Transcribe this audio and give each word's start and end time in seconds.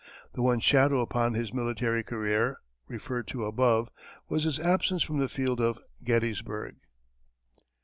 The 0.33 0.41
one 0.41 0.59
shadow 0.61 0.99
upon 1.01 1.35
his 1.35 1.53
military 1.53 2.01
career, 2.03 2.57
referred 2.87 3.27
to 3.27 3.45
above, 3.45 3.91
was 4.29 4.45
his 4.45 4.59
absence 4.59 5.03
from 5.03 5.19
the 5.19 5.29
field 5.29 5.61
of 5.61 5.77
Gettysburg. 6.03 6.77